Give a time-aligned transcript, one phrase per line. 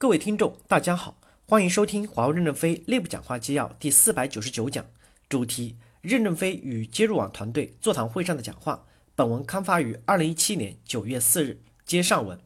[0.00, 4.86] 各位听众，大家好，欢迎收听华为任正非内部讲话纪要第四百九十九讲，
[5.28, 8.86] 主题：任正非与接入网团队座谈会上的讲话。
[9.14, 11.60] 本文刊发于二零一七年九月四日。
[11.84, 12.40] 接上文，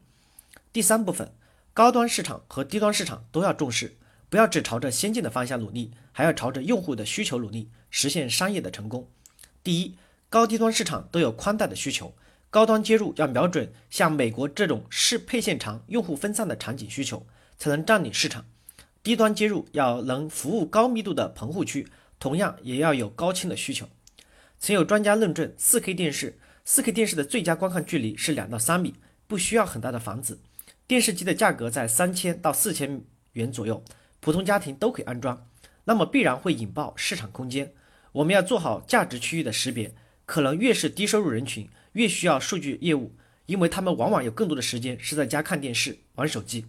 [0.73, 1.31] 第三部分，
[1.73, 3.95] 高端市场和低端市场都要重视，
[4.27, 9.09] 不要只朝着先进的方向努力，还要朝着用户的需求努力，实现商业的成功。
[9.63, 9.95] 第一，
[10.29, 12.13] 高低端市场都有宽带的需求。
[12.49, 17.25] 高端接入要瞄准像美国这种适配线长、用户分散的场景需求，
[17.57, 18.43] 才能占领市场；
[19.03, 21.87] 低端接入要能服务高密度的棚户区，
[22.19, 23.89] 同样也要有高清的需求。
[24.59, 28.95] 曾有专家论证，4K 电视，4K 电视的最佳观看距离是两到三米，
[29.27, 30.39] 不需要很大的房子。
[30.87, 33.01] 电视机的价格在三千到四千
[33.33, 33.83] 元左右，
[34.19, 35.47] 普通家庭都可以安装，
[35.83, 37.73] 那么必然会引爆市场空间。
[38.13, 39.93] 我们要做好价值区域的识别，
[40.25, 41.69] 可能越是低收入人群。
[41.93, 43.15] 越需要数据业务，
[43.45, 46.65] 因为他们往往有更多的时间是在家看电视、玩手机。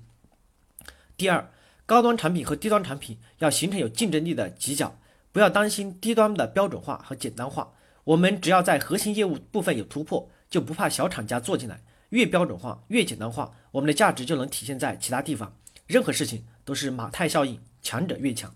[1.17, 1.51] 第二，
[1.87, 4.99] 高端产品和低端产品要形成有竞争力的犄角，
[5.33, 7.73] 不要担心低端的标准化和简单化。
[8.05, 11.83] 我们只要在核心业务部分有突破，就不怕小厂家做进来。
[12.11, 15.57] 越标准化、越简单化，我们的价值就能体现在其他地方。
[15.87, 18.55] 任何事情都是马太效应，强者越强。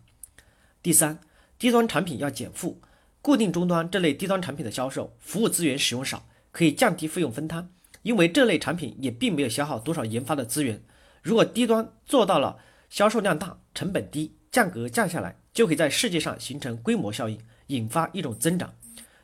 [0.83, 1.19] 第三，
[1.59, 2.81] 低端产品要减负，
[3.21, 6.27] 固定终端这类低端产品的销售，服务资源使用少。
[6.53, 7.71] 可以降低费用分摊，
[8.03, 10.83] 因为这类产品也并没有消耗多少研发的资源。
[11.23, 18.75] 如果低端做到了销售量大、成本低、价格降下来，就可以在世界上形成规模效应，引发一种增长。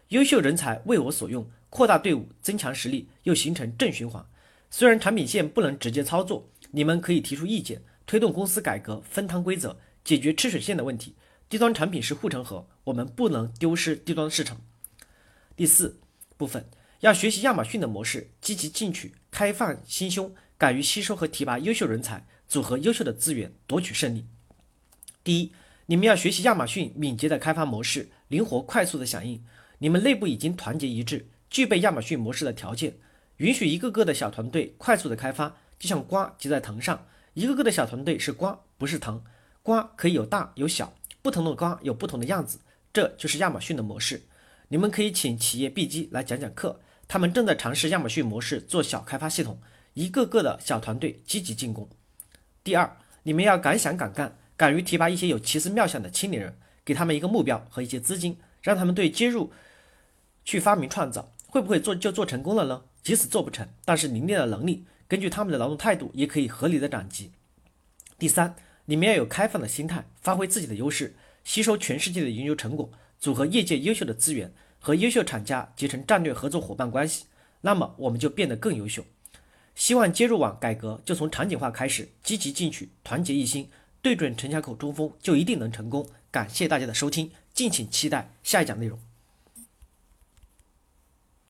[0.09, 4.25] 优秀人才为我所用，扩大队伍，增强实力，又形成正循环。
[4.71, 11.15] 虽然产品线不能直接操作，你们可以提出意见，推动公司改革、分摊规则，解决吃水线的问题。
[11.49, 14.61] 低端产品是护城河，我们不能丢失低端市场。
[15.57, 15.99] 第四
[16.37, 16.69] 部分。
[17.01, 24.27] 要学习亚马逊的模式，积极进取，开放心胸，敢于吸收和提拔优秀人才，组合优秀的资源，夺取胜利。
[25.23, 25.53] 第一，
[25.87, 29.45] 你们要学习亚马逊敏捷的开发模式，灵活快速的响应。
[29.79, 32.97] 你们内部已经团结一致，具备亚马逊模式的条件，
[33.37, 39.23] 允许一个个的小团队快速的开发，就像瓜结在藤上，一个个的小团队是瓜，不是藤。
[39.63, 42.61] 瓜可以有大有小，不同的瓜有不同的样子，
[42.93, 44.23] 这就是亚马逊的模式。
[44.69, 46.81] 你们可以请企业 B 机来讲讲课。
[47.09, 49.61] 他们正在尝试亚马逊模式做小开发系统，
[49.97, 51.89] 一个个的小团队积极进攻。
[52.63, 59.51] 第二，你们要敢想敢干，敢于提拔一些有奇思妙想的青年人，给他们一个目标和一些资金，让他们对接入
[60.45, 62.83] 去发明创造，会不会做就做成功了呢？
[63.03, 67.33] 即使做不成，但是凝练的能力，根据他们的劳动态度，也可以合理的涨级。
[68.19, 74.53] 第三，你们要有开放的心态，发挥自己的优势，吸收全世界的研究成果，组合业界优秀的资源。
[74.79, 77.25] 和优秀厂家结成战略合作伙伴关系，
[77.63, 79.03] 那么我们就变得更优秀。
[79.77, 83.69] 希望接入网改革就从场景化开始，积极进取，团结一心，
[84.01, 86.09] 对准城墙口中锋，就一定能成功。
[86.31, 88.99] 感谢大家的收听，敬请期待下一讲内容。